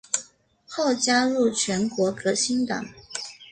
[0.67, 2.83] 后加入全国革新党。